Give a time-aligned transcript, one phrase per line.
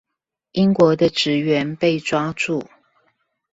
[0.53, 2.63] 英國的職員被抓住